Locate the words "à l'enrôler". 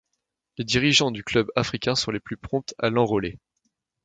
2.79-3.37